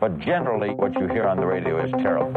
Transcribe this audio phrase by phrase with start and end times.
[0.00, 2.32] But generally, what you hear on the radio is terrible.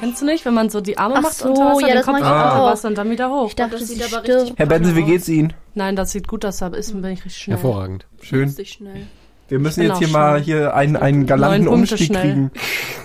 [0.00, 2.02] Kennst du nicht, wenn man so die Arme Ach macht so, unter Wasser, ja, den
[2.02, 2.62] Kopf unter.
[2.64, 3.48] Wasser und dann wieder hoch?
[3.48, 4.40] Ich dachte, das das sieht aber stirbt.
[4.42, 5.52] richtig Herr Benze, wie geht's Ihnen?
[5.74, 7.58] Nein, das sieht gut aus, aber ist bin ich richtig schnell.
[7.58, 8.06] Hervorragend.
[8.22, 8.44] Schön.
[8.44, 9.06] Richtig schnell.
[9.48, 10.44] Wir müssen jetzt hier mal schnell.
[10.44, 12.22] hier einen, einen galanten Umstieg schnell.
[12.22, 12.50] kriegen.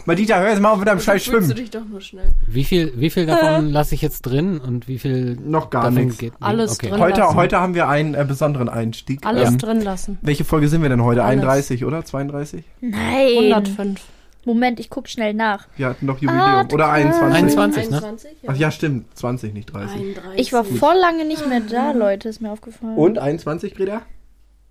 [0.06, 1.56] Madita, hör jetzt mal auf mit deinem Scheiß Fühlst du Schwimmen.
[1.56, 2.30] dich doch nur schnell.
[2.48, 6.06] Wie viel, wie viel davon lasse ich jetzt drin und wie viel Noch gar davon
[6.06, 6.18] nichts.
[6.18, 6.34] geht?
[6.40, 6.90] Alles okay.
[6.90, 7.00] drin.
[7.00, 7.36] Heute, lassen.
[7.36, 9.24] heute haben wir einen äh, besonderen Einstieg.
[9.26, 10.18] Alles Ähm, drin lassen.
[10.24, 11.24] welche Folge sind wir denn heute?
[11.24, 11.42] Alles.
[11.44, 12.64] 31 oder 32?
[12.82, 13.54] Nein.
[13.54, 14.02] 105.
[14.44, 15.68] Moment, ich guck schnell nach.
[15.78, 16.42] Wir hatten noch Jubiläum.
[16.42, 16.96] Ah, oder krass.
[17.22, 17.36] 21.
[17.36, 17.98] 21, ne?
[17.98, 18.32] 21?
[18.48, 19.16] Ach ja, stimmt.
[19.16, 19.96] 20, nicht 30.
[20.02, 20.40] 31.
[20.40, 22.98] Ich war voll lange nicht mehr da, Leute, ist mir aufgefallen.
[22.98, 24.02] Und 21, Greta?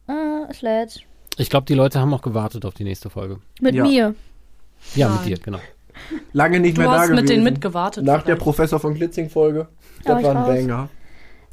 [0.08, 1.02] Ah, es lädt.
[1.40, 3.38] Ich glaube, die Leute haben auch gewartet auf die nächste Folge.
[3.60, 3.84] Mit Ja.
[3.84, 4.14] mir.
[4.94, 5.18] Ja, Nein.
[5.18, 5.58] mit dir, genau.
[6.32, 7.20] Lange nicht Du mehr da hast gewesen.
[7.20, 8.04] mit denen mitgewartet.
[8.04, 8.36] Nach der.
[8.36, 9.68] Professor von Glitzing-Folge.
[10.04, 10.88] Da Das war war ein Banger.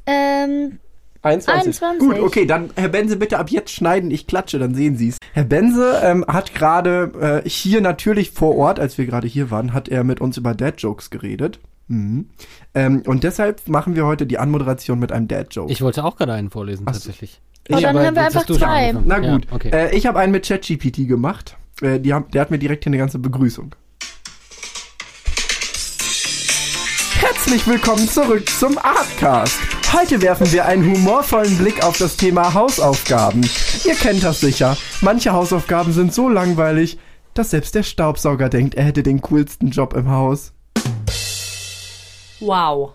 [0.06, 0.80] Ähm,
[1.22, 1.82] 21.
[1.84, 2.00] 21.
[2.08, 4.12] Gut, okay, dann Herr Bense bitte ab jetzt schneiden.
[4.12, 5.18] Ich klatsche, dann sehen Sie es.
[5.34, 9.74] Herr Bense ähm, hat gerade äh, hier natürlich vor Ort, als wir gerade hier waren,
[9.74, 11.60] hat er mit uns über Dad-Jokes geredet.
[11.90, 12.30] Mhm.
[12.74, 15.72] Ähm, und deshalb machen wir heute die Anmoderation mit einem Dad-Joke.
[15.72, 17.00] Ich wollte auch gerade einen vorlesen, Ach so.
[17.00, 17.42] tatsächlich.
[17.70, 18.94] Oh, dann aber haben wir einfach zwei.
[19.06, 19.70] Na gut, Ja, okay.
[19.74, 21.58] äh, ich habe einen mit ChatGPT gemacht.
[21.82, 23.76] Äh, die haben, der hat mir direkt hier eine ganze Begrüßung.
[27.20, 29.60] Herzlich willkommen zurück zum Artcast.
[29.94, 33.42] Heute werfen wir einen humorvollen Blick auf das Thema Hausaufgaben.
[33.86, 34.78] Ihr kennt das sicher.
[35.02, 36.98] Manche Hausaufgaben sind so langweilig,
[37.34, 40.54] dass selbst der Staubsauger denkt, er hätte den coolsten Job im Haus.
[42.40, 42.94] Wow.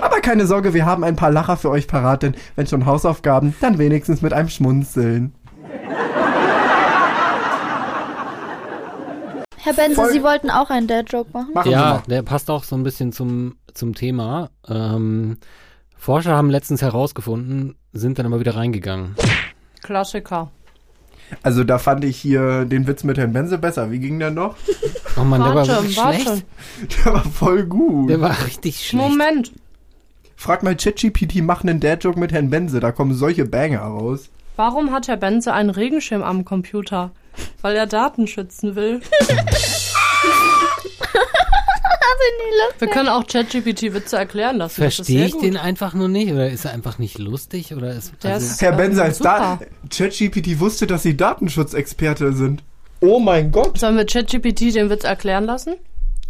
[0.00, 3.54] Aber keine Sorge, wir haben ein paar Lacher für euch parat, denn wenn schon Hausaufgaben,
[3.60, 5.34] dann wenigstens mit einem Schmunzeln.
[9.58, 11.52] Herr Benze, Voll- Sie wollten auch einen Dad-Joke machen?
[11.54, 14.50] Machen Ja, der passt auch so ein bisschen zum, zum Thema.
[14.68, 15.36] Ähm,
[15.96, 19.14] Forscher haben letztens herausgefunden, sind dann aber wieder reingegangen.
[19.82, 20.50] Klassiker.
[21.42, 23.90] Also da fand ich hier den Witz mit Herrn Benze besser.
[23.90, 24.56] Wie ging der noch?
[25.16, 25.88] Oh Mann, der war warte.
[25.88, 26.44] schlecht.
[27.04, 28.10] Der war voll gut.
[28.10, 29.08] Der war richtig schlecht.
[29.10, 29.52] Moment.
[30.42, 32.80] Frag mal ChatGPT, mach einen Dad-Joke mit Herrn Benze.
[32.80, 34.28] Da kommen solche Banger raus.
[34.56, 37.12] Warum hat Herr Benze einen Regenschirm am Computer?
[37.60, 39.00] Weil er Daten schützen will.
[42.80, 44.80] Wir können auch ChatGPT-Witze erklären lassen.
[44.82, 46.32] Verstehe ich den einfach nur nicht?
[46.32, 47.72] Oder ist er einfach nicht lustig?
[47.76, 49.70] Oder ist, also, ist- Herr Ähm, Benze, als da super.
[49.90, 52.64] ChatGPT wusste, dass Sie Datenschutzexperte sind.
[53.00, 53.78] Oh mein Gott.
[53.78, 55.76] Sollen wir ChatGPT den Witz erklären lassen?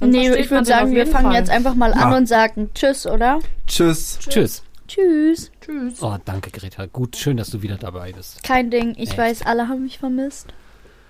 [0.00, 1.34] Dann Nee, ich würde sagen, wir fangen Fall.
[1.36, 2.16] jetzt einfach mal an Ah.
[2.16, 3.38] und sagen Tschüss, oder?
[3.66, 4.18] Tschüss.
[4.20, 4.62] Tschüss.
[4.88, 5.50] Tschüss.
[5.60, 6.02] Tschüss.
[6.02, 6.86] Oh, danke, Greta.
[6.86, 8.42] Gut, schön, dass du wieder dabei bist.
[8.42, 8.94] Kein Ding.
[8.98, 9.18] Ich Echt?
[9.18, 10.48] weiß, alle haben mich vermisst.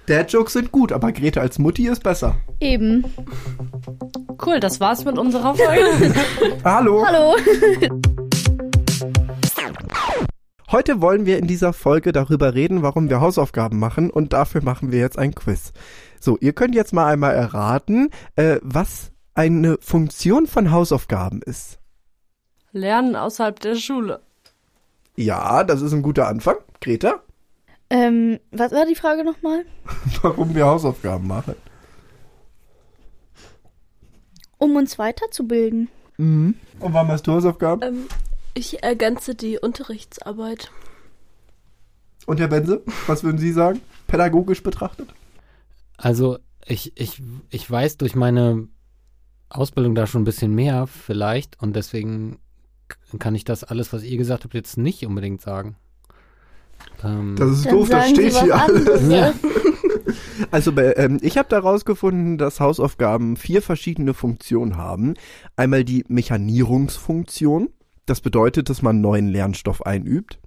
[0.06, 2.36] Dad-Jokes sind gut, aber Grete als Mutti ist besser.
[2.60, 3.04] Eben.
[4.44, 6.14] Cool, das war's mit unserer Folge.
[6.64, 7.04] Hallo.
[7.06, 7.36] Hallo.
[10.70, 14.90] Heute wollen wir in dieser Folge darüber reden, warum wir Hausaufgaben machen und dafür machen
[14.90, 15.72] wir jetzt ein Quiz.
[16.22, 21.80] So, ihr könnt jetzt mal einmal erraten, äh, was eine Funktion von Hausaufgaben ist.
[22.70, 24.20] Lernen außerhalb der Schule.
[25.16, 26.58] Ja, das ist ein guter Anfang.
[26.80, 27.20] Greta,
[27.90, 29.64] Ähm, was war die Frage nochmal?
[30.22, 31.56] warum wir Hausaufgaben machen.
[34.58, 35.88] Um uns weiterzubilden.
[36.18, 36.54] Mhm.
[36.78, 37.82] Und warum hast du Hausaufgaben?
[37.82, 38.06] Ähm,
[38.54, 40.70] ich ergänze die Unterrichtsarbeit.
[42.26, 43.80] Und Herr Benze, was würden Sie sagen?
[44.06, 45.12] Pädagogisch betrachtet?
[46.02, 48.66] Also, ich, ich, ich weiß durch meine
[49.48, 52.38] Ausbildung da schon ein bisschen mehr vielleicht und deswegen
[53.20, 55.76] kann ich das alles, was ihr gesagt habt, jetzt nicht unbedingt sagen.
[57.04, 59.08] Ähm, Das ist doof, das steht hier alles.
[59.08, 59.32] ja,
[60.50, 65.14] Also bei, ähm, ich habe herausgefunden, dass Hausaufgaben vier verschiedene Funktionen haben.
[65.56, 67.70] Einmal die Mechanierungsfunktion.
[68.04, 70.40] Das bedeutet, dass man neuen Lernstoff einübt.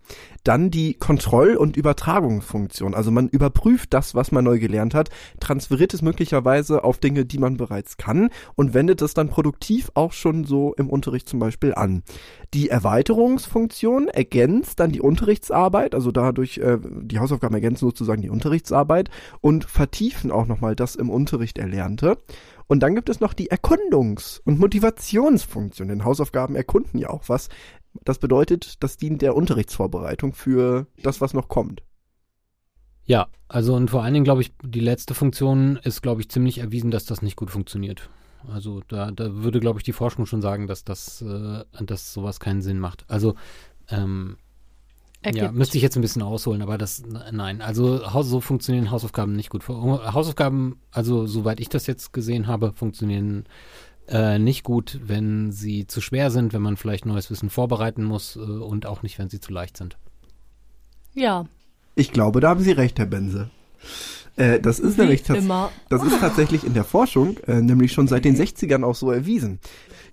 [0.43, 2.93] Dann die Kontroll- und Übertragungsfunktion.
[2.93, 7.39] Also man überprüft das, was man neu gelernt hat, transferiert es möglicherweise auf Dinge, die
[7.39, 11.73] man bereits kann und wendet es dann produktiv auch schon so im Unterricht zum Beispiel
[11.73, 12.03] an.
[12.53, 19.09] Die Erweiterungsfunktion ergänzt dann die Unterrichtsarbeit, also dadurch äh, die Hausaufgaben ergänzen sozusagen die Unterrichtsarbeit
[19.41, 22.17] und vertiefen auch nochmal das im Unterricht Erlernte.
[22.67, 27.49] Und dann gibt es noch die Erkundungs- und Motivationsfunktion, denn Hausaufgaben erkunden ja auch was.
[28.03, 31.83] Das bedeutet, das dient der Unterrichtsvorbereitung für das, was noch kommt.
[33.05, 36.57] ja, also und vor allen Dingen glaube ich, die letzte Funktion ist, glaube ich, ziemlich
[36.57, 38.09] erwiesen, dass das nicht gut funktioniert.
[38.51, 42.39] Also da, da würde, glaube ich, die Forschung schon sagen, dass das, äh, dass sowas
[42.39, 43.05] keinen Sinn macht.
[43.07, 43.35] Also
[43.89, 44.37] ähm,
[45.25, 45.55] ja, Ergibt.
[45.55, 49.67] müsste ich jetzt ein bisschen ausholen, aber das, nein, also so funktionieren Hausaufgaben nicht gut.
[49.67, 53.45] Hausaufgaben, also soweit ich das jetzt gesehen habe, funktionieren
[54.07, 58.35] Äh, nicht gut, wenn sie zu schwer sind, wenn man vielleicht neues Wissen vorbereiten muss
[58.35, 59.97] äh, und auch nicht, wenn sie zu leicht sind.
[61.15, 61.45] Ja,
[61.95, 63.49] Ich glaube, da haben Sie recht, Herr Bense.
[64.37, 65.71] Äh, das ist nämlich wie tats- immer.
[65.89, 69.59] Das ist tatsächlich in der Forschung äh, nämlich schon seit den 60ern auch so erwiesen.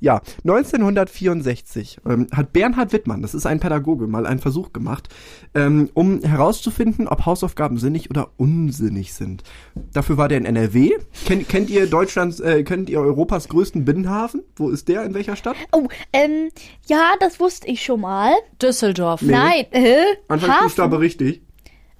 [0.00, 5.08] Ja, 1964 ähm, hat Bernhard Wittmann, das ist ein Pädagoge, mal einen Versuch gemacht,
[5.54, 9.44] ähm, um herauszufinden, ob Hausaufgaben sinnig oder unsinnig sind.
[9.92, 10.90] Dafür war der in NRW.
[11.24, 14.42] Kennt, kennt ihr Deutschlands, äh, kennt ihr Europas größten Binnenhafen?
[14.56, 15.04] Wo ist der?
[15.04, 15.56] In welcher Stadt?
[15.72, 16.48] Oh, ähm,
[16.86, 18.32] ja, das wusste ich schon mal.
[18.60, 21.42] Düsseldorf, Nein, äh, Anfangsbuchstabe richtig.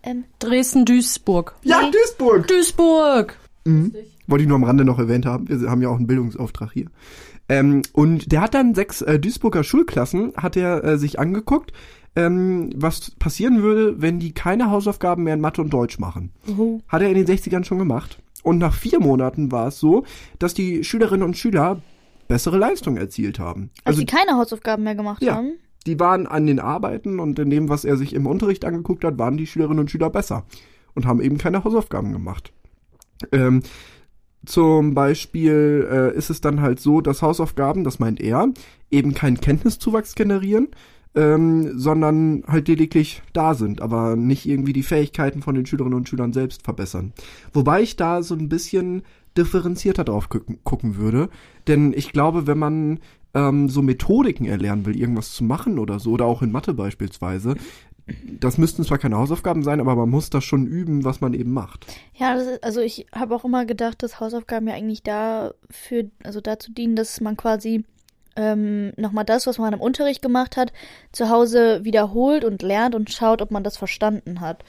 [0.03, 1.55] Ähm, Dresden, Duisburg.
[1.63, 2.47] Ja, Duisburg!
[2.49, 3.37] Duisburg!
[3.65, 5.49] Wollte ich nur am Rande noch erwähnt haben.
[5.49, 6.87] Wir haben ja auch einen Bildungsauftrag hier.
[7.49, 11.73] Ähm, und der hat dann sechs äh, Duisburger Schulklassen, hat er äh, sich angeguckt,
[12.17, 16.31] ähm, was passieren würde, wenn die keine Hausaufgaben mehr in Mathe und Deutsch machen.
[16.89, 18.19] Hat er in den 60ern schon gemacht.
[18.43, 20.05] Und nach vier Monaten war es so,
[20.39, 21.81] dass die Schülerinnen und Schüler
[22.29, 23.71] bessere Leistungen erzielt haben.
[23.85, 25.37] als Also die keine Hausaufgaben mehr gemacht Ja.
[25.37, 25.53] haben.
[25.87, 29.19] Die waren an den Arbeiten und in dem, was er sich im Unterricht angeguckt hat,
[29.19, 30.45] waren die Schülerinnen und Schüler besser
[30.95, 32.53] und haben eben keine Hausaufgaben gemacht.
[33.31, 33.63] Ähm,
[34.45, 38.49] zum Beispiel äh, ist es dann halt so, dass Hausaufgaben, das meint er,
[38.91, 40.69] eben keinen Kenntniszuwachs generieren,
[41.15, 46.09] ähm, sondern halt lediglich da sind, aber nicht irgendwie die Fähigkeiten von den Schülerinnen und
[46.09, 47.13] Schülern selbst verbessern.
[47.53, 49.03] Wobei ich da so ein bisschen
[49.37, 51.29] differenzierter drauf gucken, gucken würde,
[51.69, 53.01] denn ich glaube, wenn man
[53.35, 57.57] ähm, so Methodiken erlernen will, irgendwas zu machen oder so, oder auch in Mathe beispielsweise,
[58.41, 61.53] das müssten zwar keine Hausaufgaben sein, aber man muss das schon üben, was man eben
[61.53, 61.87] macht.
[62.15, 66.41] Ja, das ist, also ich habe auch immer gedacht, dass Hausaufgaben ja eigentlich dafür, also
[66.41, 67.85] dazu dienen, dass man quasi
[68.35, 70.73] ähm, nochmal das, was man im Unterricht gemacht hat,
[71.13, 74.65] zu Hause wiederholt und lernt und schaut, ob man das verstanden hat.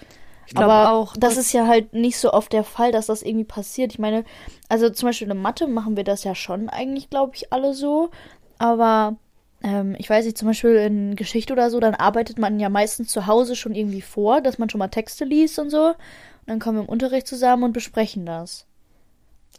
[0.45, 3.23] Ich glaube Aber auch, das ist ja halt nicht so oft der Fall, dass das
[3.23, 3.93] irgendwie passiert.
[3.93, 4.25] Ich meine,
[4.67, 8.09] also zum Beispiel in Mathe machen wir das ja schon eigentlich, glaube ich, alle so.
[8.63, 9.17] Aber
[9.61, 13.09] ähm, ich weiß nicht, zum Beispiel in Geschichte oder so, dann arbeitet man ja meistens
[13.09, 15.87] zu Hause schon irgendwie vor, dass man schon mal Texte liest und so.
[15.89, 15.95] Und
[16.47, 18.65] dann kommen wir im Unterricht zusammen und besprechen das.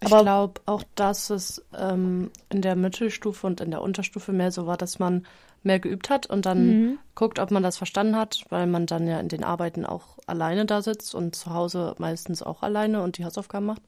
[0.01, 4.51] Ich Aber- glaube auch, dass es ähm, in der Mittelstufe und in der Unterstufe mehr
[4.51, 5.27] so war, dass man
[5.63, 6.99] mehr geübt hat und dann Mhm.
[7.15, 10.65] guckt, ob man das verstanden hat, weil man dann ja in den Arbeiten auch alleine
[10.65, 13.83] da sitzt und zu Hause meistens auch alleine und die Hausaufgaben macht.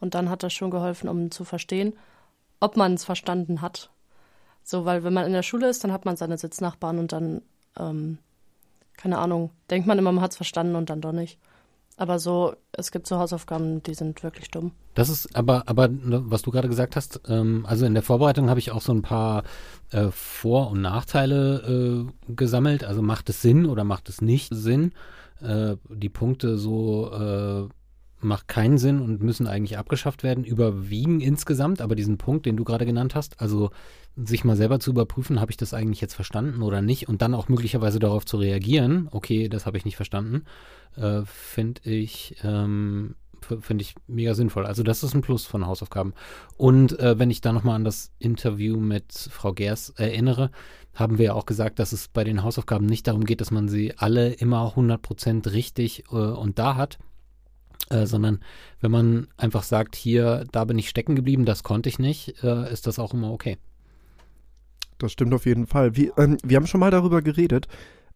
[0.00, 1.94] Und dann hat das schon geholfen, um zu verstehen,
[2.58, 3.90] ob man es verstanden hat.
[4.68, 7.40] So, weil wenn man in der Schule ist, dann hat man seine Sitznachbarn und dann,
[7.78, 8.18] ähm,
[8.96, 11.38] keine Ahnung, denkt man immer, man hat es verstanden und dann doch nicht.
[11.96, 14.72] Aber so, es gibt so Hausaufgaben, die sind wirklich dumm.
[14.94, 18.50] Das ist aber, aber ne, was du gerade gesagt hast, ähm, also in der Vorbereitung
[18.50, 19.44] habe ich auch so ein paar
[19.92, 22.82] äh, Vor- und Nachteile äh, gesammelt.
[22.82, 24.92] Also macht es Sinn oder macht es nicht Sinn?
[25.40, 27.68] Äh, die Punkte so äh,
[28.20, 31.80] macht keinen Sinn und müssen eigentlich abgeschafft werden, überwiegen insgesamt.
[31.80, 33.70] Aber diesen Punkt, den du gerade genannt hast, also
[34.16, 37.34] sich mal selber zu überprüfen, habe ich das eigentlich jetzt verstanden oder nicht und dann
[37.34, 40.44] auch möglicherweise darauf zu reagieren, okay, das habe ich nicht verstanden,
[40.96, 43.16] äh, finde ich, ähm,
[43.60, 44.64] finde ich mega sinnvoll.
[44.64, 46.14] Also das ist ein Plus von Hausaufgaben.
[46.56, 50.50] Und äh, wenn ich da nochmal an das Interview mit Frau Gers erinnere,
[50.94, 53.68] haben wir ja auch gesagt, dass es bei den Hausaufgaben nicht darum geht, dass man
[53.68, 56.98] sie alle immer 100% richtig äh, und da hat,
[57.90, 58.40] äh, sondern
[58.80, 62.72] wenn man einfach sagt, hier, da bin ich stecken geblieben, das konnte ich nicht, äh,
[62.72, 63.58] ist das auch immer okay.
[64.98, 65.96] Das stimmt auf jeden Fall.
[65.96, 67.68] Wir, ähm, wir haben schon mal darüber geredet,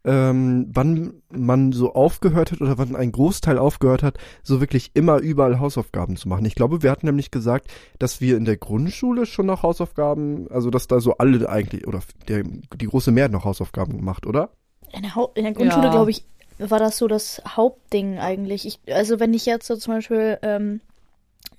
[0.02, 5.18] ähm, wann man so aufgehört hat oder wann ein Großteil aufgehört hat, so wirklich immer
[5.18, 6.46] überall Hausaufgaben zu machen.
[6.46, 7.66] Ich glaube, wir hatten nämlich gesagt,
[7.98, 12.00] dass wir in der Grundschule schon noch Hausaufgaben, also dass da so alle eigentlich, oder
[12.28, 14.50] der, die große Mehrheit noch Hausaufgaben gemacht, oder?
[14.92, 15.92] In der, Hau in der Grundschule, Ja.
[15.92, 16.24] glaube ich,
[16.68, 18.66] war das so das Hauptding eigentlich.
[18.66, 20.80] Ich, also wenn ich jetzt so zum Beispiel ähm,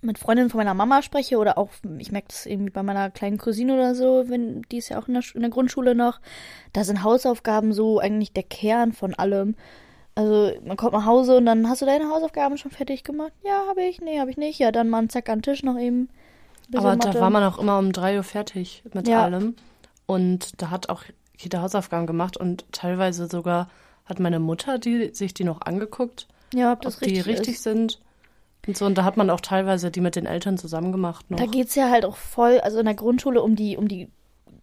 [0.02, 3.38] mit Freundinnen von meiner Mama spreche oder auch, ich merke das irgendwie bei meiner kleinen
[3.38, 6.20] Cousine oder so, wenn die ist ja auch in der, in der Grundschule noch,
[6.74, 9.56] da sind Hausaufgaben so eigentlich der Kern von allem.
[10.14, 13.32] Also man kommt nach Hause und dann hast du deine Hausaufgaben schon fertig gemacht?
[13.44, 14.60] Ja, habe ich, nee, habe ich nicht.
[14.60, 16.10] Ja, dann mal einen Zack an den Tisch noch eben.
[16.76, 19.24] Aber da war man auch immer um drei Uhr fertig mit Ja.
[19.24, 19.56] allem.
[20.06, 21.04] Und da hat auch
[21.38, 23.70] jeder Hausaufgaben gemacht und teilweise sogar
[24.06, 27.56] hat meine Mutter die, sich die noch angeguckt, ja, ob ob das die richtig, richtig
[27.56, 27.64] ist.
[27.64, 28.02] sind.
[28.68, 31.38] Und so, und da hat man auch teilweise die mit den Eltern zusammen gemacht noch.
[31.40, 34.10] Da geht's ja halt auch voll, also in der Grundschule um die, um die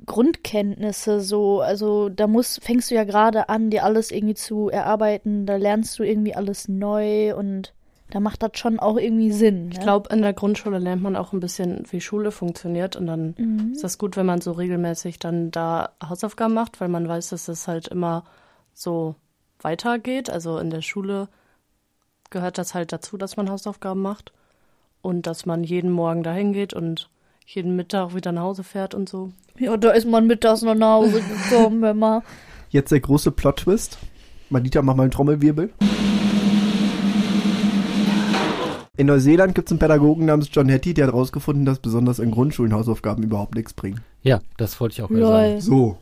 [0.06, 1.60] Grundkenntnisse so.
[1.60, 5.46] Also da muss, fängst du ja gerade an, dir alles irgendwie zu erarbeiten.
[5.46, 7.72] Da lernst du irgendwie alles neu und
[8.10, 9.66] da macht das schon auch irgendwie Sinn.
[9.66, 9.70] Ne?
[9.74, 12.96] Ich glaube, in der Grundschule lernt man auch ein bisschen, wie Schule funktioniert.
[12.96, 13.72] Und dann Mhm.
[13.72, 17.48] ist das gut, wenn man so regelmäßig dann da Hausaufgaben macht, weil man weiß, dass
[17.48, 18.24] es halt immer
[18.72, 19.14] so
[19.60, 20.30] weitergeht.
[20.30, 21.28] Also in der Schule
[22.30, 24.32] gehört das halt dazu, dass man Hausaufgaben macht.
[25.00, 27.08] Und dass man jeden Morgen dahin geht und
[27.46, 29.32] jeden Mittag wieder nach Hause fährt und so.
[29.58, 32.22] Ja, da ist man mittags noch nach Hause gekommen, wenn man.
[32.70, 33.98] Jetzt der große Plot-Twist.
[34.50, 35.72] Madita, mach mal einen Trommelwirbel.
[38.96, 42.32] In Neuseeland gibt es einen Pädagogen namens John Hattie, der hat herausgefunden, dass besonders in
[42.32, 44.00] Grundschulen Hausaufgaben überhaupt nichts bringen.
[44.22, 45.52] Ja, das wollte ich auch gerade sagen.
[45.52, 45.60] Lol.
[45.60, 45.98] So.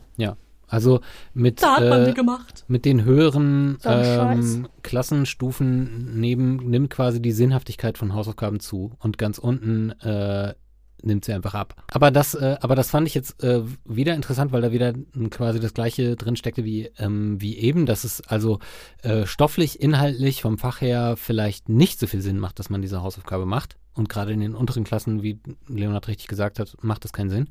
[0.67, 1.01] Also
[1.33, 2.65] mit, Da hat man äh, die gemacht.
[2.67, 9.37] mit den höheren ähm, Klassenstufen neben, nimmt quasi die Sinnhaftigkeit von Hausaufgaben zu und ganz
[9.37, 10.53] unten äh,
[11.01, 11.75] nimmt sie einfach ab.
[11.91, 14.93] Aber das, äh, aber das fand ich jetzt äh, wieder interessant, weil da wieder
[15.29, 18.59] quasi das gleiche drin steckte wie, ähm, wie eben, dass es also
[19.03, 23.01] äh, stofflich, inhaltlich vom Fach her vielleicht nicht so viel Sinn macht, dass man diese
[23.01, 23.77] Hausaufgabe macht.
[23.97, 27.47] Und gerade in den unteren Klassen, wie Leonard richtig gesagt hat, macht das keinen Sinn.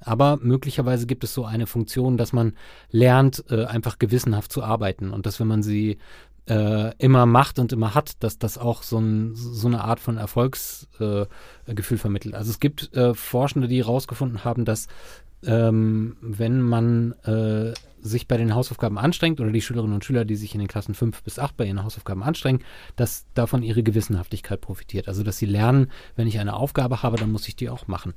[0.00, 2.54] Aber möglicherweise gibt es so eine Funktion, dass man
[2.90, 5.98] lernt, äh, einfach gewissenhaft zu arbeiten und dass wenn man sie
[6.48, 10.16] äh, immer macht und immer hat, dass das auch so, ein, so eine Art von
[10.16, 11.28] Erfolgsgefühl
[11.68, 12.34] äh, vermittelt.
[12.34, 14.88] Also es gibt äh, Forschende, die herausgefunden haben, dass
[15.44, 20.36] ähm, wenn man äh, sich bei den Hausaufgaben anstrengt oder die Schülerinnen und Schüler, die
[20.36, 22.64] sich in den Klassen 5 bis 8 bei ihren Hausaufgaben anstrengen,
[22.96, 25.06] dass davon ihre Gewissenhaftigkeit profitiert.
[25.06, 28.14] Also dass sie lernen, wenn ich eine Aufgabe habe, dann muss ich die auch machen.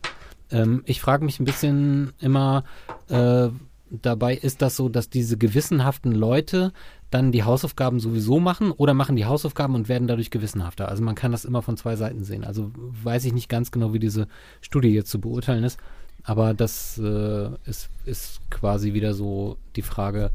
[0.50, 2.64] Ähm, ich frage mich ein bisschen immer
[3.10, 3.50] äh,
[3.90, 6.74] dabei, ist das so, dass diese gewissenhaften Leute
[7.12, 10.90] dann die Hausaufgaben sowieso machen oder machen die Hausaufgaben und werden dadurch gewissenhafter?
[10.90, 12.44] Also man kann das immer von zwei Seiten sehen.
[12.44, 14.28] Also weiß ich nicht ganz genau, wie diese
[14.62, 15.80] Studie jetzt zu beurteilen ist.
[16.24, 20.32] Aber das äh, ist, ist quasi wieder so die Frage,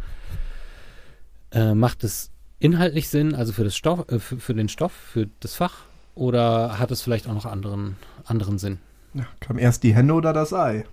[1.53, 5.29] äh, macht es inhaltlich Sinn, also für, das Stoff, äh, für, für den Stoff, für
[5.41, 8.79] das Fach, oder hat es vielleicht auch noch anderen, anderen Sinn?
[9.15, 10.85] Ja, kam erst die Henne oder das Ei?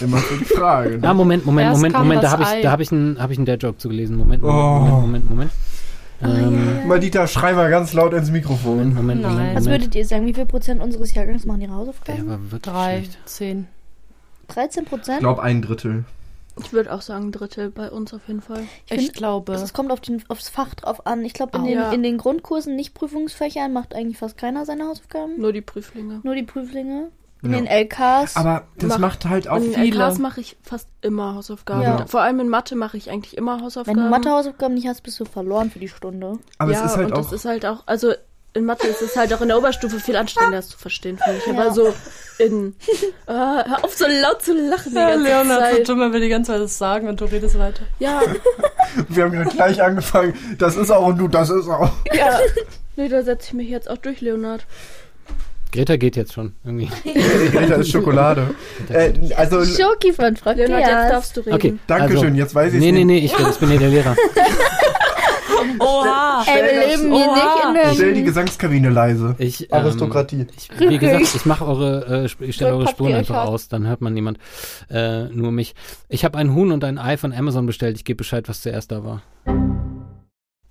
[0.00, 0.98] Immer so die Frage.
[1.02, 1.14] Ah, Ne?
[1.14, 3.46] Moment, Moment, Erst Moment, Moment, da habe ich, da habe ich einen, habe ich einen
[3.46, 4.16] Dad-Joke zugelesen.
[4.16, 5.00] Moment, Moment, Oh.
[5.00, 5.50] Moment, Moment, Moment.
[6.24, 8.94] Ähm, Madita, schrei mal ganz laut ins Moment, Mikrofon.
[8.94, 9.32] Moment, Nein.
[9.32, 9.82] Moment, Was Moment.
[9.82, 12.28] würdet ihr sagen, wie viel Prozent unseres Jahrgangs machen ihre Der Hausaufgaben?
[12.28, 13.18] war wirklich Drei, schlecht.
[13.24, 13.66] zehn.
[14.48, 15.18] 13% Ich Prozent?
[15.20, 16.04] glaube ein Drittel.
[16.62, 18.60] Ich würde auch sagen, ein Drittel bei uns auf jeden Fall.
[18.86, 19.54] Ich Ich find, glaube.
[19.54, 21.24] Es kommt auf den, aufs Fach drauf an.
[21.24, 21.66] Ich glaube, in, Oh.
[21.66, 21.92] den, Ja.
[21.92, 25.40] in den Grundkursen, nicht Prüfungsfächern, macht eigentlich fast keiner seine Hausaufgaben.
[25.40, 26.20] Nur die Prüflinge.
[26.22, 27.08] Nur die Prüflinge.
[27.42, 27.58] In Ja.
[27.58, 28.36] den LKs.
[28.36, 30.04] Aber das Mach- macht halt auch in viele.
[30.04, 31.82] LKs mache ich fast immer Hausaufgaben.
[31.82, 32.06] Ja.
[32.06, 33.98] Vor allem in Mathe mache ich eigentlich immer wenn Hausaufgaben.
[34.04, 36.38] du Mathehausaufgaben nicht hast, bist du verloren für die Stunde.
[36.58, 37.22] Aber ja, es ist halt und auch.
[37.22, 38.12] das ist halt auch, also
[38.54, 41.38] in Mathe ist es halt auch in der Oberstufe viel anstrengender, das zu verstehen, finde
[41.38, 41.46] ich.
[41.46, 41.52] Ja.
[41.58, 41.92] Aber so
[42.38, 42.76] in,
[43.26, 45.88] äh, hör auf so laut zu lachen Ja, Leonard Zeit.
[45.88, 47.82] dumm, wenn wir die ganze Zeit das sagen und du redest weiter.
[47.98, 48.20] Ja,
[49.08, 50.34] wir haben ja gleich angefangen.
[50.58, 51.90] Das ist auch und du, das ist auch.
[52.12, 52.38] ja.
[52.94, 54.66] Nee, da setze ich mich jetzt auch durch, Leonard.
[55.72, 56.88] Greta geht jetzt schon irgendwie.
[57.50, 58.54] Greta ist Schokolade.
[58.90, 61.54] Äh, also, Schoki von Frau Leonard, jetzt darfst du reden.
[61.54, 61.74] Okay.
[61.86, 64.14] Dankeschön, also, jetzt weiß ich Nee, nee, nee, ich, ich bin hier der Lehrer.
[65.78, 66.44] Oha!
[66.46, 67.34] Ey, wir leben hier Oha.
[67.34, 67.94] nicht in der...
[67.94, 69.34] Stell die Gesangskabine leise.
[69.38, 70.46] Ich, ähm, Aristokratie.
[70.56, 74.00] Ich, wie gesagt, ich mache eure, äh, ich stelle eure Spuren einfach aus, dann hört
[74.02, 74.38] man niemand,
[74.90, 75.74] äh, nur mich.
[76.08, 77.96] Ich habe ein Huhn und ein Ei von Amazon bestellt.
[77.96, 79.22] Ich gebe Bescheid, was zuerst da war.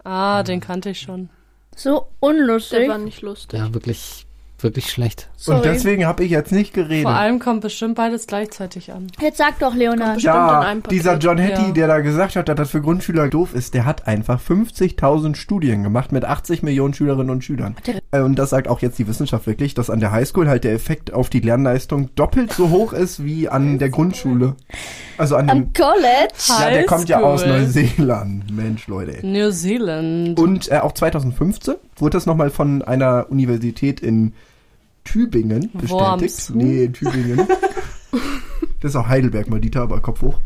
[0.04, 1.30] Ah, den kannte ich schon.
[1.76, 2.90] So Der unlustig.
[2.90, 3.60] war nicht lustig.
[3.60, 4.28] Ja, wirklich,
[4.64, 5.28] wirklich schlecht.
[5.38, 5.62] Und Sorry.
[5.64, 7.04] deswegen habe ich jetzt nicht geredet.
[7.04, 9.08] Vor allem kommt bestimmt beides gleichzeitig an.
[9.20, 10.22] Jetzt sag doch, Leonard.
[10.22, 11.72] Ja, dieser John Hattie, Ja.
[11.72, 15.84] der da gesagt hat, dass das für Grundschüler doof ist, der hat einfach 50.000 Studien
[15.84, 17.76] gemacht mit 80 Millionen Schülerinnen und Schülern.
[18.12, 20.74] Äh, Und das sagt auch jetzt die Wissenschaft wirklich, dass an der Highschool halt der
[20.74, 24.56] Effekt auf die Lernleistung doppelt so hoch ist wie an der Grundschule.
[25.18, 26.34] Also an dem, Am College.
[26.48, 27.46] ja, der kommt ja aus.
[27.46, 28.52] Neuseeland.
[28.56, 29.22] Mensch, Leute.
[29.52, 30.40] Zealand.
[30.40, 34.34] Und äh, auch 2015 wurde das nochmal von einer Universität in
[35.04, 35.92] Tübingen bestätigt.
[35.92, 36.50] Worms.
[36.52, 37.48] Nee, in Tübingen.
[38.80, 40.40] das ist auch Heidelberg mal, Dieter, aber Kopf hoch.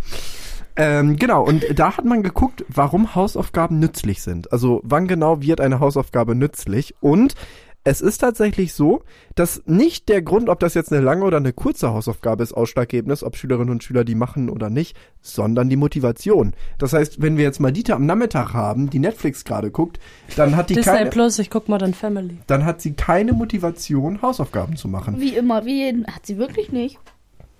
[0.78, 4.52] Ähm, genau, und da hat man geguckt, warum Hausaufgaben nützlich sind.
[4.52, 6.96] Also wann genau wird eine Hausaufgabe nützlich?
[7.00, 7.36] Und
[7.88, 9.04] es ist tatsächlich so,
[9.36, 13.14] dass nicht der Grund, ob das jetzt eine lange oder eine kurze Hausaufgabe ist, ausschlaggebend
[13.14, 16.56] ist, ob Schülerinnen und Schüler die machen oder nicht, sondern die Motivation.
[16.80, 20.00] Das heißt, wenn wir jetzt mal Dieter am Nachmittag haben, die Netflix gerade guckt,
[20.36, 22.40] dann hat die Disney keine, Plus, ich guck Modern Family.
[22.48, 25.22] dann hat sie keine Motivation, Hausaufgaben zu machen.
[25.22, 26.08] Wie immer, wie jeden.
[26.08, 26.98] Hat sie wirklich nicht.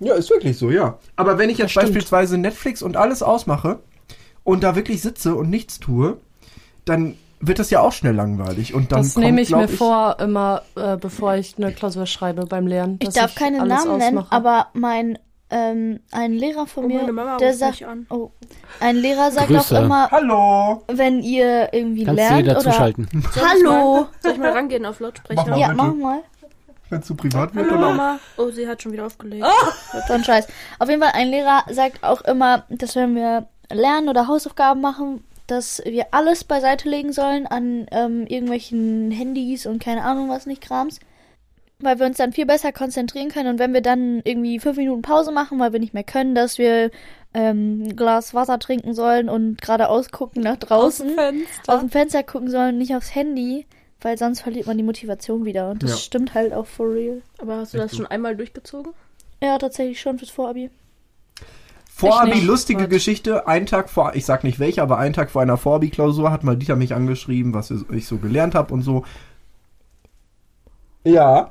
[0.00, 0.98] Ja, ist wirklich so, ja.
[1.14, 3.78] Aber wenn ich jetzt beispielsweise Netflix und alles ausmache
[4.42, 6.16] und da wirklich sitze und nichts tue,
[6.84, 8.74] dann wird das ja auch schnell langweilig.
[8.74, 12.46] Und dann das kommt, nehme ich mir vor, immer äh, bevor ich eine Klausur schreibe
[12.46, 12.98] beim Lernen.
[13.02, 14.32] Ich darf keine alles Namen nennen, ausmache.
[14.36, 18.32] aber mein ähm, ein Lehrer von Oh, mir, der sagt, oh,
[18.80, 19.78] ein Lehrer sagt Grüße.
[19.78, 20.82] auch immer, Hallo!
[20.88, 23.94] wenn ihr irgendwie Kannst lernt oder ich Hallo.
[23.94, 25.46] Mal, soll ich mal rangehen auf Mach Lautsprecher?
[25.46, 25.58] mal.
[25.60, 25.76] Ja, bitte.
[25.76, 26.22] mach mal.
[26.88, 27.80] Wenn es zu privat wird, Hallo?
[27.80, 28.18] Mama.
[28.36, 29.44] Oh, sie hat schon wieder aufgelegt.
[30.08, 30.48] So ein Scheiß.
[30.80, 35.22] Auf jeden Fall, ein Lehrer sagt auch immer, dass wenn wir lernen oder Hausaufgaben machen,
[35.46, 40.60] dass wir alles beiseite legen sollen an ähm, irgendwelchen Handys und keine Ahnung was nicht
[40.62, 40.98] Krams.
[41.78, 45.02] weil wir uns dann viel besser konzentrieren können und wenn wir dann irgendwie fünf Minuten
[45.02, 46.90] Pause machen, weil wir nicht mehr können, dass wir
[47.34, 51.16] ähm, ein Glas Wasser trinken sollen und geradeaus gucken nach draußen,
[51.66, 53.66] aus dem Fenster gucken sollen, nicht aufs Handy,
[54.00, 55.96] weil sonst verliert man die Motivation wieder und das Ja.
[55.98, 57.20] stimmt halt auch for real.
[57.38, 58.92] Aber hast du das schon einmal durchgezogen?
[59.42, 60.70] Ja, tatsächlich schon fürs Vorabi.
[61.98, 62.90] Vorabi, lustige What?
[62.90, 63.48] Geschichte.
[63.48, 66.54] Ein Tag vor, ich sag nicht welche, aber einen Tag vor einer Vorabi-Klausur hat mal
[66.54, 69.04] Dieter mich angeschrieben, was ich so gelernt habe und so.
[71.04, 71.48] Ja.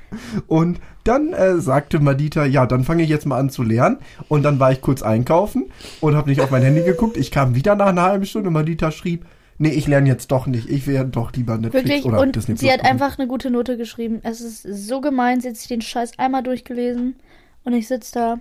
[0.46, 3.98] Und dann äh, sagte Madita, ja, dann fange ich jetzt mal an zu lernen.
[4.28, 5.66] Und dann war ich kurz einkaufen
[6.00, 7.18] und habe nicht auf mein Handy geguckt.
[7.18, 9.26] Ich kam wieder nach einer halben Stunde und Madita schrieb,
[9.58, 10.70] nee, ich lerne jetzt doch nicht.
[10.70, 12.04] Ich werde doch lieber Netflix Wirklich.
[12.06, 12.90] oder Und Disney sie hat gucken.
[12.90, 14.20] einfach eine gute Note geschrieben.
[14.22, 15.40] Es ist so gemein.
[15.42, 17.16] Sie hat sich den Scheiß einmal durchgelesen.
[17.64, 18.38] Und ich sitze da.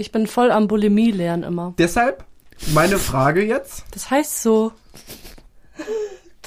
[0.00, 1.74] Ich bin voll am Bulimie lernen immer.
[1.78, 2.24] Deshalb
[2.72, 3.84] meine Frage jetzt.
[3.92, 4.72] Das heißt so.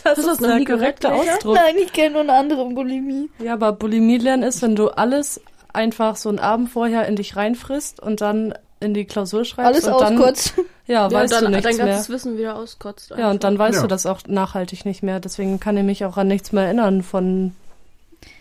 [0.04, 1.30] Das das ist noch der nie gehört, korrekte Lea?
[1.32, 1.56] Ausdruck.
[1.56, 3.30] Nein, ich kenne nur eine andere Bulimie.
[3.40, 5.40] Ja, aber Bulimie lernen ist, wenn du alles
[5.72, 9.86] einfach so einen Abend vorher in dich reinfrisst und dann in die Klausur schreibst Alles
[9.88, 10.56] und dann auskotzt.
[10.88, 11.86] ja, weißt dann du nichts dein mehr.
[11.86, 13.14] ganzes Wissen wieder auskotzt.
[13.18, 13.82] Ja, und dann weißt Ja.
[13.84, 15.20] du das auch nachhaltig nicht mehr.
[15.22, 17.56] Deswegen kann ich mich auch an nichts mehr erinnern von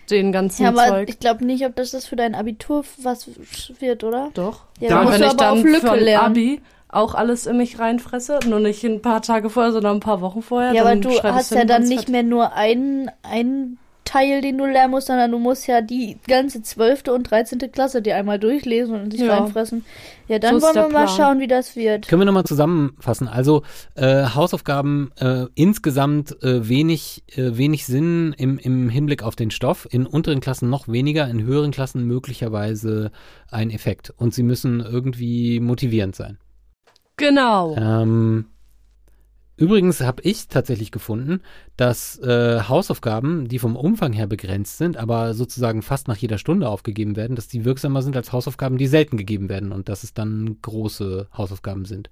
[0.09, 1.09] den ganzen Ja, aber Zeug.
[1.09, 3.29] ich glaube nicht, ob das, das für dein Abitur was
[3.79, 4.29] wird, oder?
[4.33, 4.61] Doch.
[4.79, 6.25] Ja, Da dann wenn ich aber dann auf Lücke von lernen.
[6.25, 10.21] Abi auch alles in mich reinfresse, nur nicht ein paar Tage vorher, sondern ein paar
[10.21, 10.73] Wochen vorher.
[10.73, 14.91] Ja, aber du hast ja dann nicht mehr nur einen, einen Teil, den du lernen
[14.91, 19.11] musst, sondern du musst ja die ganze zwölfte und dreizehnte Klasse dir einmal durchlesen und
[19.11, 19.37] sich Ja.
[19.39, 19.85] reinfressen.
[20.27, 22.07] Ja, dann So wollen wir mal schauen, wie das wird.
[22.07, 23.27] Können wir nochmal zusammenfassen?
[23.27, 23.63] Also
[23.95, 29.87] äh, Hausaufgaben äh, insgesamt äh, wenig, äh, wenig Sinn im, im Hinblick auf den Stoff,
[29.91, 33.11] in unteren Klassen noch weniger, in höheren Klassen möglicherweise
[33.51, 34.13] ein Effekt.
[34.15, 36.37] Und sie müssen irgendwie motivierend sein.
[37.17, 37.75] Genau.
[37.75, 38.45] Ähm,
[39.57, 41.41] übrigens habe ich tatsächlich gefunden,
[41.77, 46.67] dass äh, Hausaufgaben, die vom Umfang her begrenzt sind, aber sozusagen fast nach jeder Stunde
[46.69, 50.13] aufgegeben werden, dass die wirksamer sind als Hausaufgaben, die selten gegeben werden und dass es
[50.13, 52.09] dann große Hausaufgaben sind.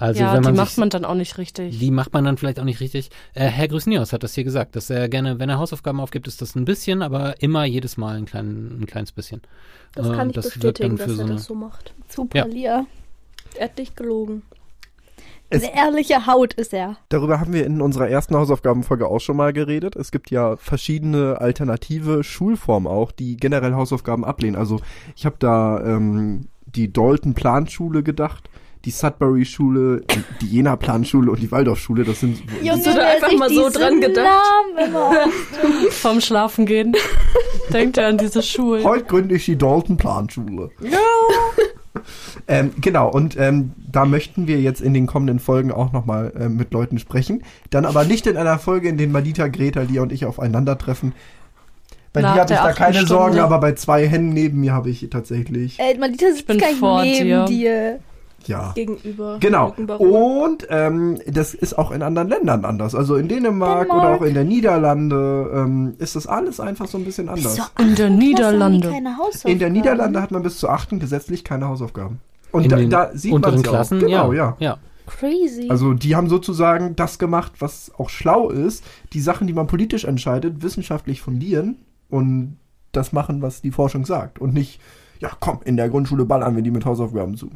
[0.00, 1.76] Also ja, wenn man die sich, macht man dann auch nicht richtig.
[1.76, 3.10] die macht man dann vielleicht auch nicht richtig.
[3.34, 6.40] Äh, Herr Grüßnios hat das hier gesagt, dass er gerne, wenn er Hausaufgaben aufgibt, ist
[6.40, 9.42] das ein bisschen, aber immer jedes Mal ein, klein, ein kleines bisschen.
[9.96, 11.94] Das Äh, kann ich das bestätigen, dass so er eine- das so macht.
[12.08, 12.44] Super, Ja.
[12.44, 12.86] Lia.
[13.56, 14.42] Er hat dich gelogen.
[15.50, 16.96] Es- Eine ehrliche Haut ist er.
[17.08, 19.96] Darüber haben wir in unserer ersten Hausaufgabenfolge auch schon mal geredet.
[19.96, 24.56] Es gibt ja verschiedene alternative Schulformen auch, die generell Hausaufgaben ablehnen.
[24.56, 24.80] Also
[25.16, 28.50] ich habe da ähm, die Dalton Planschule gedacht,
[28.84, 32.04] die Sudbury Schule, die, die Jena Planschule und die Waldorf-Schule.
[32.04, 34.38] Das sind Junge, du da einfach sich mal so dran gedacht?
[35.90, 36.94] Vom Schlafen gehen.
[37.72, 38.84] Denkt er an diese Schulen.
[38.84, 40.70] Heute gründe ich die Dalton Planschule.
[40.80, 40.98] Ja.
[42.46, 46.56] Ähm, genau, und ähm, da möchten wir jetzt in den kommenden Folgen auch nochmal ähm,
[46.56, 47.42] mit Leuten sprechen.
[47.70, 51.12] Dann aber nicht in einer Folge, in der Madita, Greta, Lia und ich aufeinandertreffen.
[52.12, 53.08] Bei Nach dir habe ich da keine Stunde.
[53.08, 55.78] Sorgen, aber bei zwei Hennen neben mir habe ich tatsächlich.
[55.78, 57.44] Ey, Malita sitzt bin gar nicht vor neben dir.
[57.44, 58.00] dir.
[58.46, 58.72] Ja.
[58.74, 59.38] Gegenüber.
[59.40, 59.74] Genau.
[59.98, 62.94] Und ähm, das ist auch in anderen Ländern anders.
[62.94, 64.08] Also in Dänemark, Dänemark.
[64.08, 67.58] oder auch in der Niederlande ähm, ist das alles einfach so ein bisschen anders.
[67.58, 68.92] Wieso In der Niederlande.
[69.44, 72.20] In der Niederlande hat man bis zur achten gesetzlich keine Hausaufgaben.
[72.52, 73.62] Und in da, den da sieht man ja auch.
[73.62, 74.56] Klassen, Genau, ja.
[74.58, 74.72] ja.
[74.72, 74.78] ja.
[75.06, 75.68] Crazy.
[75.70, 80.04] Also die haben sozusagen das gemacht, was auch schlau ist, die Sachen, die man politisch
[80.04, 81.76] entscheidet, wissenschaftlich fundieren
[82.10, 82.58] und
[82.92, 84.38] das machen, was die Forschung sagt.
[84.38, 84.80] Und nicht,
[85.20, 87.50] ja komm, in der Grundschule ballern wir die mit Hausaufgaben zu.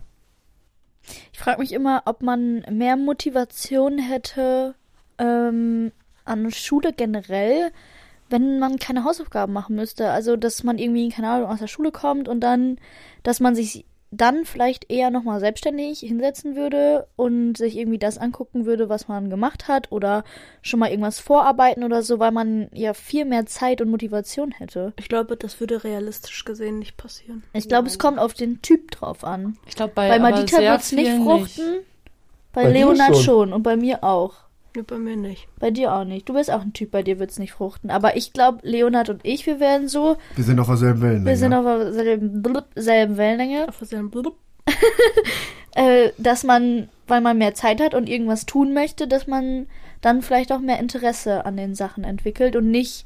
[1.32, 4.74] Ich frage mich immer, ob man mehr Motivation hätte
[5.18, 5.92] ähm,
[6.24, 7.72] an Schule generell,
[8.28, 10.10] wenn man keine Hausaufgaben machen müsste.
[10.10, 12.78] Also, dass man irgendwie, keine Ahnung, aus der Schule kommt und dann,
[13.22, 18.66] dass man sich dann vielleicht eher nochmal selbstständig hinsetzen würde und sich irgendwie das angucken
[18.66, 20.22] würde, was man gemacht hat oder
[20.60, 24.92] schon mal irgendwas vorarbeiten oder so, weil man ja viel mehr Zeit und Motivation hätte.
[24.98, 27.42] Ich glaube, das würde realistisch gesehen nicht passieren.
[27.54, 29.56] Ich glaube, es kommt auf den Typ drauf an.
[29.66, 31.80] Ich glaube, bei, Bei Madita sehr wird's nicht fruchten.
[32.52, 33.24] Bei, Bei dir Leonard schon.
[33.24, 33.52] schon.
[33.54, 34.34] und bei mir auch.
[34.74, 35.48] Nee, bei mir nicht.
[35.58, 36.28] Bei dir auch nicht.
[36.28, 37.90] Du bist auch ein Typ, bei dir wird's nicht fruchten.
[37.90, 41.26] Aber ich glaube, Leonard und ich, wir werden so, Wir sind auf derselben Wellenlänge.
[41.26, 44.36] wir sind auf derselben, blub, selben Wellenlänge, Auf seinem Blub.
[45.74, 49.66] äh, dass man, weil man mehr Zeit hat und irgendwas tun möchte, dass man
[50.00, 53.04] dann vielleicht auch mehr Interesse an den Sachen entwickelt und nicht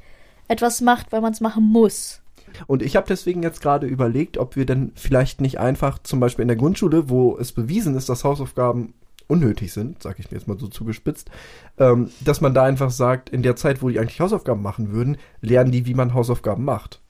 [0.49, 2.21] etwas macht, weil man es machen muss.
[2.67, 6.43] Und ich habe deswegen jetzt gerade überlegt, ob wir denn vielleicht nicht einfach zum Beispiel
[6.43, 8.95] in der Grundschule, wo es bewiesen ist, dass Hausaufgaben
[9.29, 11.31] unnötig sind, sag ich mir jetzt mal so zugespitzt,
[11.79, 15.17] ähm, dass man da einfach sagt, in der Zeit, wo die eigentlich Hausaufgaben machen würden,
[15.41, 17.01] lernen die, wie man Hausaufgaben macht.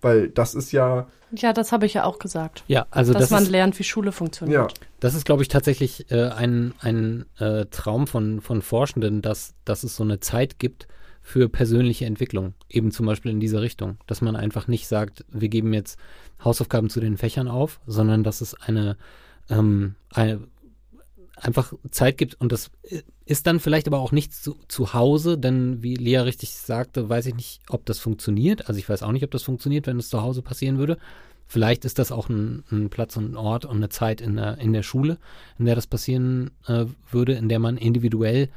[0.00, 2.64] Weil das ist ja, Ja, das habe ich ja auch gesagt.
[2.66, 4.72] Ja, also dass das man ist, lernt, wie Schule funktioniert.
[4.72, 9.54] ja, Das ist, glaube ich, tatsächlich äh, ein, ein äh, Traum von, von Forschenden, dass,
[9.64, 10.88] dass es so eine Zeit gibt,
[11.22, 15.48] für persönliche Entwicklung, eben zum Beispiel in dieser Richtung, dass man einfach nicht sagt, wir
[15.48, 15.96] geben jetzt
[16.44, 18.96] Hausaufgaben zu den Fächern auf, sondern dass es eine,
[19.48, 20.40] ähm, eine
[21.42, 22.70] einfach Zeit gibt und das
[23.24, 27.26] ist dann vielleicht aber auch nicht zu, zu Hause, denn wie Lea richtig sagte, weiß
[27.26, 28.68] ich nicht, ob das funktioniert.
[28.68, 30.98] Also ich weiß auch nicht, ob das funktioniert, wenn es zu Hause passieren würde.
[31.46, 34.58] Vielleicht ist das auch ein, ein Platz und ein Ort und eine Zeit in der,
[34.58, 35.18] in der Schule,
[35.58, 38.48] in der das passieren äh, würde, in der man individuell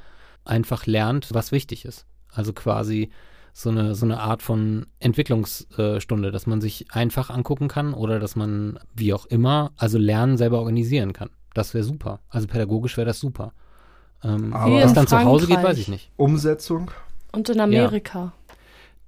[0.45, 2.05] einfach lernt, was wichtig ist.
[2.29, 3.09] Also quasi
[3.51, 8.35] so eine, so eine Art von Entwicklungsstunde, dass man sich einfach angucken kann oder dass
[8.35, 11.29] man, wie auch immer, also Lernen selber organisieren kann.
[11.55, 12.19] Das wäre super.
[12.29, 13.51] Also pädagogisch wäre das super.
[14.23, 16.11] Ähm, Aber was dann zu Hause geht, weiß ich nicht.
[16.17, 16.91] Umsetzung.
[17.31, 18.33] Und in Amerika.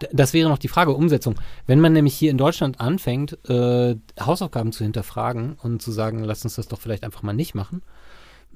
[0.02, 1.36] D- Das wäre noch die Frage Umsetzung.
[1.66, 6.44] Wenn man nämlich hier in Deutschland anfängt, äh, Hausaufgaben zu hinterfragen und zu sagen, lass
[6.44, 7.82] uns das doch vielleicht einfach mal nicht machen,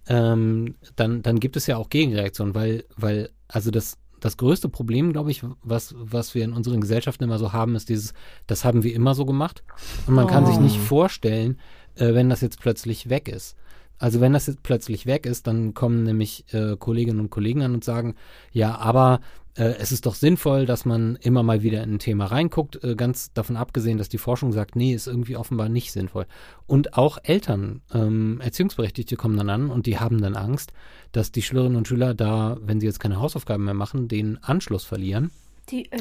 [0.07, 5.13] ähm, dann, dann gibt es ja auch Gegenreaktionen, weil, weil, also das, das größte Problem,
[5.13, 8.13] glaube ich, was, was wir in unseren Gesellschaften immer so haben, ist dieses,
[8.47, 9.63] das haben wir immer so gemacht.
[10.07, 11.59] Und man kann sich nicht vorstellen,
[11.95, 13.55] äh, wenn das jetzt plötzlich weg ist.
[14.01, 17.75] Also wenn das jetzt plötzlich weg ist, dann kommen nämlich äh, Kolleginnen und Kollegen an
[17.75, 18.15] und sagen,
[18.51, 19.19] ja, aber
[19.55, 22.95] äh, es ist doch sinnvoll, dass man immer mal wieder in ein Thema reinguckt, äh,
[22.95, 26.25] ganz davon abgesehen, dass die Forschung sagt, nee, ist irgendwie offenbar nicht sinnvoll.
[26.65, 30.73] Und auch Eltern, ähm, Erziehungsberechtigte kommen dann an und die haben dann Angst,
[31.11, 34.83] dass die Schülerinnen und Schüler da, wenn sie jetzt keine Hausaufgaben mehr machen, den Anschluss
[34.83, 35.29] verlieren.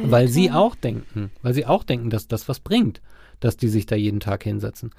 [0.05, 3.03] Weil sie auch denken, weil sie auch denken, dass das was bringt,
[3.41, 4.91] dass die sich da jeden Tag hinsetzen.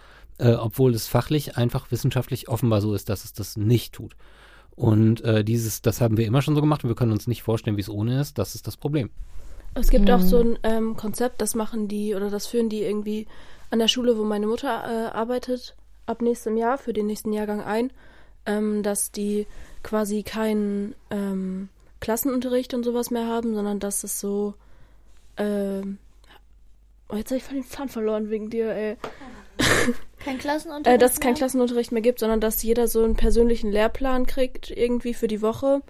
[0.41, 4.15] Äh, obwohl es fachlich einfach wissenschaftlich offenbar so ist, dass es das nicht tut.
[4.75, 7.43] Und äh, dieses, das haben wir immer schon so gemacht und wir können uns nicht
[7.43, 8.39] vorstellen, wie es ohne ist.
[8.39, 9.11] Das ist das Problem.
[9.75, 13.27] Es gibt auch so ein ähm, Konzept, das machen die oder das führen die irgendwie
[13.69, 15.75] an der Schule, wo meine Mutter äh, arbeitet,
[16.07, 17.91] ab nächstem Jahr für den nächsten Jahrgang ein,
[18.47, 19.45] ähm, dass die
[19.83, 24.55] quasi keinen ähm, Klassenunterricht und sowas mehr haben, sondern dass es so
[25.37, 25.99] ähm,
[27.09, 28.97] oh, jetzt habe ich voll den Faden verloren wegen dir, ey.
[30.23, 30.95] Kein Klassenunterricht.
[30.95, 31.35] Äh, dass es keinen?
[31.35, 35.81] Klassenunterricht mehr gibt, sondern dass jeder so einen persönlichen Lehrplan kriegt, irgendwie für die Woche.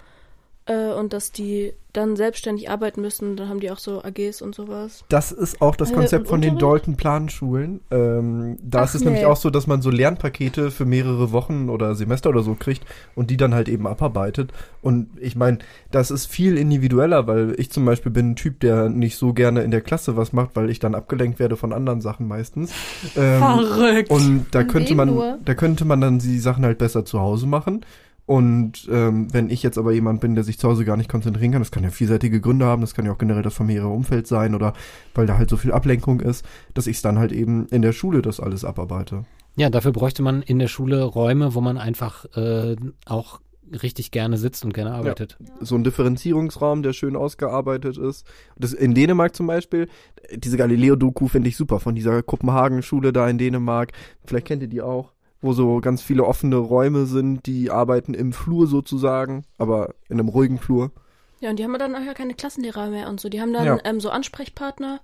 [0.72, 3.36] Äh, und dass die dann selbstständig arbeiten müssen.
[3.36, 5.04] Dann haben die auch so AGs und sowas.
[5.10, 6.86] Das ist auch das Äh, Konzept und von den Unterricht?
[6.86, 7.82] Dalton Planschulen.
[7.92, 9.28] Ähm, da Ach, ist es nämlich nee.
[9.28, 13.30] auch so, dass man so Lernpakete für mehrere Wochen oder Semester oder so kriegt und
[13.30, 14.52] die dann halt eben abarbeitet.
[14.82, 15.60] Und ich meine,
[15.92, 19.64] das ist viel individueller, weil ich zum Beispiel bin ein Typ, der nicht so gerne
[19.64, 22.72] in der Klasse was macht, weil ich dann abgelenkt werde von anderen Sachen meistens.
[23.18, 24.10] Ähm, Verrückt.
[24.10, 27.86] und da könnte man, da könnte man dann die Sachen halt besser zu Hause machen.
[28.32, 31.52] Und ähm, wenn ich jetzt aber jemand bin, der sich zu Hause gar nicht konzentrieren
[31.52, 34.26] kann, das kann ja vielseitige Gründe haben, das kann ja auch generell das familiäre Umfeld
[34.26, 34.72] sein oder
[35.13, 38.22] weil da halt so viel Ablenkung ist, dass ich dann halt eben in der Schule
[38.22, 39.26] das alles abarbeite.
[39.58, 43.41] Ja, dafür bräuchte man in der Schule Räume, wo man einfach äh, auch
[43.84, 45.38] richtig gerne sitzt und gerne arbeitet.
[45.60, 48.26] So ein Differenzierungsraum, der schön ausgearbeitet ist.
[48.56, 49.89] Das in Dänemark zum Beispiel,
[50.34, 53.91] diese Galileo-Doku finde ich super, von dieser Kopenhagen-Schule da in Dänemark.
[54.24, 55.12] Vielleicht kennt ihr die auch.
[55.42, 60.30] Wo so ganz viele offene Räume sind, die arbeiten im Flur sozusagen, aber in einem
[60.30, 60.92] ruhigen Flur.
[61.40, 63.28] Ja, und die haben dann nachher keine Klassenlehrer mehr und so.
[63.28, 63.80] Die haben dann Ja.
[63.84, 65.00] ähm, so Ansprechpartner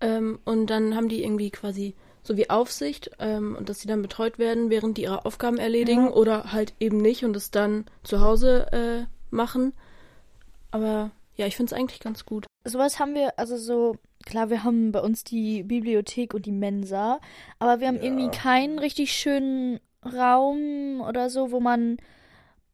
[0.00, 4.00] ähm, und dann haben die irgendwie quasi so wie Aufsicht ähm, und dass sie dann
[4.00, 8.20] betreut werden, während die ihre Aufgaben erledigen oder halt eben nicht und es dann zu
[8.20, 9.72] Hause äh, machen.
[10.70, 12.46] Aber ja, ich finde es eigentlich ganz gut.
[12.64, 17.20] Sowas haben wir, also so, klar, wir haben bei uns die Bibliothek und die Mensa,
[17.58, 21.98] aber wir haben irgendwie keinen richtig schönen Raum oder so, wo man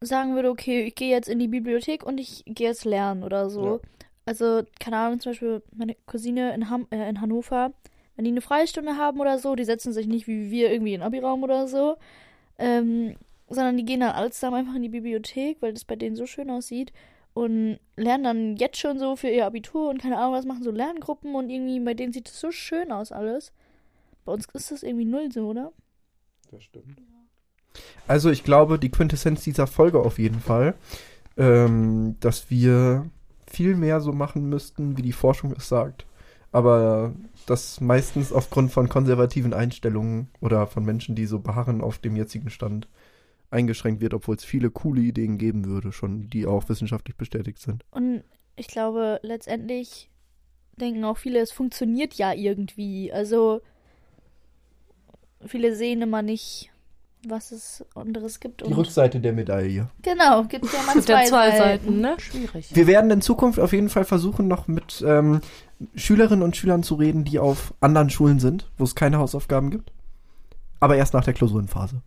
[0.00, 3.50] sagen würde, okay, ich gehe jetzt in die Bibliothek und ich gehe jetzt lernen oder
[3.50, 3.64] so.
[3.64, 3.80] Ja.
[4.24, 7.72] Also, keine Ahnung, zum Beispiel meine Cousine in, Ham äh, in Hannover,
[8.16, 11.00] wenn die eine Freistunde haben oder so, die setzen sich nicht wie wir irgendwie in
[11.00, 11.96] den Abi-Raum oder so,
[12.58, 13.16] ähm,
[13.48, 16.26] sondern die gehen dann alle zusammen einfach in die Bibliothek, weil das bei denen so
[16.26, 16.92] schön aussieht
[17.34, 20.70] und lernen dann jetzt schon so für ihr Abitur und keine Ahnung was machen, so
[20.70, 23.52] Lerngruppen und irgendwie bei denen sieht es so schön aus alles.
[24.24, 25.72] Bei uns ist das irgendwie null so, oder?
[26.50, 27.00] Das stimmt.
[28.06, 30.74] Also ich glaube, die Quintessenz dieser Folge auf jeden Fall,
[31.36, 33.08] ähm, dass wir
[33.46, 36.06] viel mehr so machen müssten, wie die Forschung es sagt.
[36.52, 37.14] Aber
[37.46, 42.50] das meistens aufgrund von konservativen Einstellungen oder von Menschen, die so beharren auf dem jetzigen
[42.50, 42.88] Stand,
[43.50, 47.84] eingeschränkt wird, obwohl es viele coole Ideen geben würde, schon, die auch wissenschaftlich bestätigt sind.
[47.90, 48.22] Und
[48.56, 50.10] ich glaube, letztendlich
[50.80, 53.12] denken auch viele, es funktioniert ja irgendwie.
[53.12, 53.60] Also
[55.44, 56.70] viele sehen immer nicht,
[57.26, 58.60] was es anderes gibt.
[58.60, 59.90] Die Und Rückseite der Medaille.
[60.02, 61.58] genau, gibt ja mal zwei, zwei Seiten.
[61.58, 62.16] Seiten, ne?
[62.18, 62.74] Schwierig.
[62.74, 65.40] Wir werden in Zukunft auf jeden Fall versuchen, noch mit ähm,
[65.94, 69.92] Schülerinnen und Schülern zu reden, die auf anderen Schulen sind, wo es keine Hausaufgaben gibt.
[70.78, 72.02] Aber erst nach der Klausurenphase.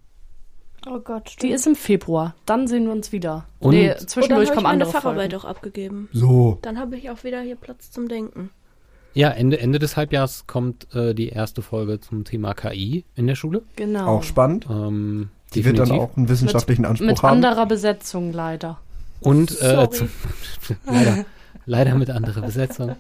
[0.86, 2.36] Oh Gott, Die ist im Februar.
[2.46, 3.46] Dann sehen wir uns wieder.
[3.60, 5.46] Und- nee, Und dann zwischendurch habe ich kommen meine andere Facharbeit Folgen.
[5.46, 6.10] auch abgegeben.
[6.12, 6.58] So.
[6.62, 8.50] Dann habe ich auch wieder hier Platz zum Denken.
[9.14, 13.36] Ja, Ende, Ende des Halbjahres kommt äh, die erste Folge zum Thema KI in der
[13.36, 13.62] Schule.
[13.76, 14.08] Genau.
[14.18, 14.66] Auch spannend.
[14.70, 17.36] Ähm, Die wird dann auch einen wissenschaftlichen Anspruch Mit haben.
[17.36, 18.80] anderer Besetzung leider.
[19.22, 19.90] Und äh, Sorry.
[19.92, 20.10] zum,
[20.86, 21.26] leider,
[21.66, 22.96] leider mit anderer Besetzung.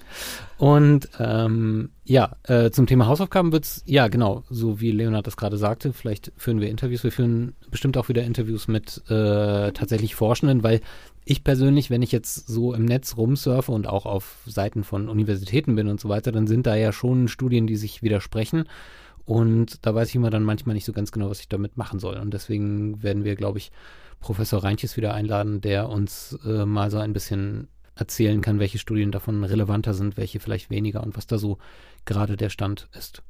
[0.57, 5.57] Und ähm, ja, äh, zum Thema Hausaufgaben wird's, ja genau, so wie Leonard das gerade
[5.57, 10.63] sagte, vielleicht führen wir Interviews, wir führen bestimmt auch wieder Interviews mit äh, tatsächlich Forschenden,
[10.63, 10.81] weil
[11.25, 15.75] ich persönlich, wenn ich jetzt so im Netz rumsurfe und auch auf Seiten von Universitäten
[15.75, 18.65] bin und so weiter, dann sind da ja schon Studien, die sich widersprechen.
[19.25, 21.99] Und da weiß ich immer dann manchmal nicht so ganz genau, was ich damit machen
[21.99, 22.17] soll.
[22.17, 23.71] Und deswegen werden wir, glaube ich,
[24.19, 29.11] Professor Reintjes wieder einladen, der uns äh, mal so ein bisschen erzählen kann, welche Studien
[29.11, 31.57] davon relevanter sind, welche vielleicht weniger und was da so
[32.05, 33.21] gerade der Stand ist.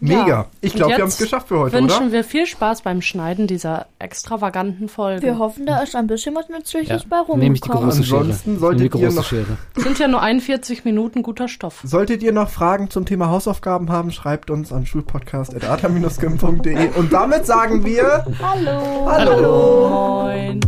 [0.00, 0.26] Mega.
[0.26, 0.46] Ja.
[0.60, 2.12] Ich glaube, wir haben es geschafft für heute, Wünschen oder?
[2.12, 5.22] wir viel Spaß beim Schneiden dieser extravaganten Folge.
[5.22, 7.42] Wir hoffen, da ist ein bisschen was Nützliches Ja, bei rumgekommen.
[7.44, 8.58] nehme ich die große Ansonsten Schere.
[8.58, 9.56] solltet die ihr große noch- Schere.
[9.76, 11.80] Sind ja nur 41 Minuten guter Stoff.
[11.84, 17.84] Solltet ihr noch Fragen zum Thema Hausaufgaben haben, schreibt uns an schulpodcast.ata-gym.de und damit sagen
[17.84, 19.06] wir Hallo.
[19.08, 20.24] Hallo.
[20.24, 20.58] Moin.